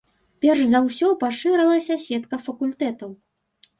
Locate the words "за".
0.69-0.79